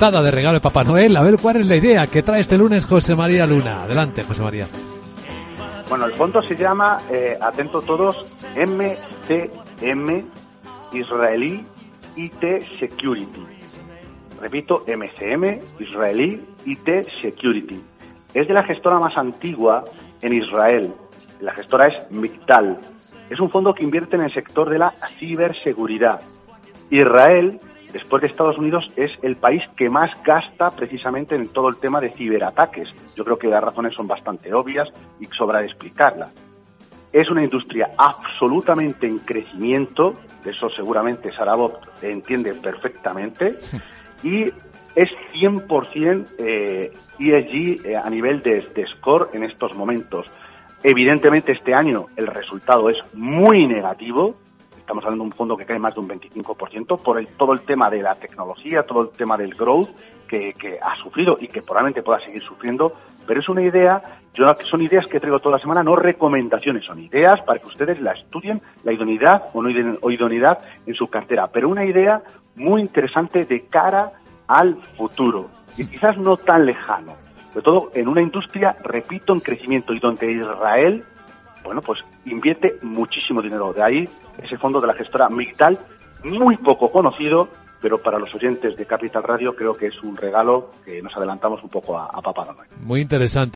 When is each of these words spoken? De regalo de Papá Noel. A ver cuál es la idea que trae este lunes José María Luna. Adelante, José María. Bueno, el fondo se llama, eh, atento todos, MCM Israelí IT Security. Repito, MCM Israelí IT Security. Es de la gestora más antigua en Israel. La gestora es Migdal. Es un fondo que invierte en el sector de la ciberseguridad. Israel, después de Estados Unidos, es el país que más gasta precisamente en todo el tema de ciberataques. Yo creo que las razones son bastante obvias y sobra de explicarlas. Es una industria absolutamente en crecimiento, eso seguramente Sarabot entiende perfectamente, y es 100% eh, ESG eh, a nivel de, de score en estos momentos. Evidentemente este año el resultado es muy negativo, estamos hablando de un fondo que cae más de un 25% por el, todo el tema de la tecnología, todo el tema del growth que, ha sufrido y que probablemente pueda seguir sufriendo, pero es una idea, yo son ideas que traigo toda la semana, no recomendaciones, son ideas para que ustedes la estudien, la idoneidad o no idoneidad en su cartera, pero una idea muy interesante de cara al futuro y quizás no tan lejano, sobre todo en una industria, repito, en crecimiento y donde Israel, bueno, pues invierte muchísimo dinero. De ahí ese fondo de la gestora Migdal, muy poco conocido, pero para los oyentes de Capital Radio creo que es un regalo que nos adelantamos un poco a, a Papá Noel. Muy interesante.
De 0.00 0.30
regalo 0.30 0.54
de 0.54 0.60
Papá 0.60 0.84
Noel. 0.84 1.16
A 1.16 1.24
ver 1.24 1.38
cuál 1.42 1.56
es 1.56 1.66
la 1.66 1.74
idea 1.74 2.06
que 2.06 2.22
trae 2.22 2.40
este 2.40 2.56
lunes 2.56 2.86
José 2.86 3.16
María 3.16 3.48
Luna. 3.48 3.82
Adelante, 3.82 4.22
José 4.22 4.44
María. 4.44 4.68
Bueno, 5.88 6.06
el 6.06 6.12
fondo 6.12 6.40
se 6.40 6.54
llama, 6.54 7.00
eh, 7.10 7.36
atento 7.40 7.82
todos, 7.82 8.36
MCM 8.54 10.24
Israelí 10.92 11.66
IT 12.14 12.78
Security. 12.78 13.44
Repito, 14.40 14.84
MCM 14.86 15.62
Israelí 15.80 16.46
IT 16.64 17.08
Security. 17.20 17.82
Es 18.34 18.46
de 18.46 18.54
la 18.54 18.62
gestora 18.62 19.00
más 19.00 19.16
antigua 19.16 19.82
en 20.22 20.32
Israel. 20.32 20.94
La 21.40 21.52
gestora 21.54 21.88
es 21.88 22.12
Migdal. 22.12 22.78
Es 23.28 23.40
un 23.40 23.50
fondo 23.50 23.74
que 23.74 23.82
invierte 23.82 24.14
en 24.14 24.22
el 24.22 24.32
sector 24.32 24.70
de 24.70 24.78
la 24.78 24.94
ciberseguridad. 25.18 26.20
Israel, 26.88 27.58
después 27.92 28.22
de 28.22 28.28
Estados 28.28 28.58
Unidos, 28.58 28.90
es 28.96 29.12
el 29.22 29.36
país 29.36 29.62
que 29.76 29.88
más 29.88 30.10
gasta 30.22 30.70
precisamente 30.70 31.34
en 31.34 31.48
todo 31.48 31.68
el 31.68 31.76
tema 31.76 32.00
de 32.00 32.10
ciberataques. 32.10 32.94
Yo 33.16 33.24
creo 33.24 33.38
que 33.38 33.48
las 33.48 33.62
razones 33.62 33.94
son 33.94 34.06
bastante 34.06 34.52
obvias 34.54 34.88
y 35.20 35.26
sobra 35.26 35.60
de 35.60 35.66
explicarlas. 35.66 36.30
Es 37.12 37.30
una 37.30 37.42
industria 37.42 37.90
absolutamente 37.96 39.06
en 39.06 39.18
crecimiento, 39.18 40.14
eso 40.44 40.68
seguramente 40.70 41.32
Sarabot 41.32 41.80
entiende 42.02 42.52
perfectamente, 42.54 43.58
y 44.22 44.52
es 44.94 45.10
100% 45.32 46.26
eh, 46.38 46.92
ESG 47.18 47.86
eh, 47.86 47.96
a 47.96 48.10
nivel 48.10 48.42
de, 48.42 48.60
de 48.74 48.86
score 48.86 49.30
en 49.32 49.44
estos 49.44 49.74
momentos. 49.74 50.26
Evidentemente 50.82 51.52
este 51.52 51.74
año 51.74 52.06
el 52.16 52.26
resultado 52.26 52.88
es 52.88 52.98
muy 53.14 53.66
negativo, 53.66 54.36
estamos 54.88 55.04
hablando 55.04 55.24
de 55.24 55.28
un 55.28 55.36
fondo 55.36 55.54
que 55.54 55.66
cae 55.66 55.78
más 55.78 55.92
de 55.92 56.00
un 56.00 56.08
25% 56.08 57.02
por 57.02 57.18
el, 57.18 57.26
todo 57.26 57.52
el 57.52 57.60
tema 57.60 57.90
de 57.90 58.00
la 58.00 58.14
tecnología, 58.14 58.84
todo 58.84 59.02
el 59.02 59.08
tema 59.10 59.36
del 59.36 59.54
growth 59.54 59.90
que, 60.26 60.78
ha 60.80 60.96
sufrido 60.96 61.36
y 61.38 61.48
que 61.48 61.60
probablemente 61.60 62.02
pueda 62.02 62.20
seguir 62.20 62.42
sufriendo, 62.42 62.94
pero 63.26 63.40
es 63.40 63.48
una 63.50 63.60
idea, 63.60 64.00
yo 64.32 64.46
son 64.64 64.80
ideas 64.80 65.06
que 65.06 65.20
traigo 65.20 65.40
toda 65.40 65.56
la 65.56 65.60
semana, 65.60 65.82
no 65.82 65.94
recomendaciones, 65.94 66.86
son 66.86 67.00
ideas 67.00 67.42
para 67.42 67.58
que 67.58 67.66
ustedes 67.66 68.00
la 68.00 68.12
estudien, 68.12 68.62
la 68.82 68.94
idoneidad 68.94 69.50
o 69.52 69.62
no 69.62 69.68
idoneidad 69.68 70.58
en 70.86 70.94
su 70.94 71.08
cartera, 71.08 71.48
pero 71.48 71.68
una 71.68 71.84
idea 71.84 72.22
muy 72.56 72.80
interesante 72.80 73.44
de 73.44 73.66
cara 73.66 74.12
al 74.46 74.76
futuro 74.96 75.50
y 75.76 75.86
quizás 75.86 76.16
no 76.16 76.38
tan 76.38 76.64
lejano, 76.64 77.12
sobre 77.52 77.62
todo 77.62 77.90
en 77.92 78.08
una 78.08 78.22
industria, 78.22 78.74
repito, 78.82 79.34
en 79.34 79.40
crecimiento 79.40 79.92
y 79.92 79.98
donde 79.98 80.32
Israel, 80.32 81.04
bueno, 81.68 81.82
pues 81.82 82.02
invierte 82.24 82.78
muchísimo 82.80 83.42
dinero. 83.42 83.74
De 83.74 83.82
ahí 83.82 84.08
ese 84.42 84.56
fondo 84.56 84.80
de 84.80 84.86
la 84.86 84.94
gestora 84.94 85.28
Migdal, 85.28 85.78
muy 86.24 86.56
poco 86.56 86.90
conocido, 86.90 87.46
pero 87.82 87.98
para 87.98 88.18
los 88.18 88.34
oyentes 88.34 88.74
de 88.74 88.86
Capital 88.86 89.22
Radio 89.22 89.54
creo 89.54 89.76
que 89.76 89.88
es 89.88 90.02
un 90.02 90.16
regalo 90.16 90.70
que 90.82 91.02
nos 91.02 91.14
adelantamos 91.14 91.62
un 91.62 91.68
poco 91.68 91.98
a, 91.98 92.06
a 92.06 92.22
Papá 92.22 92.46
Noel. 92.46 92.70
Muy 92.80 93.02
interesante. 93.02 93.46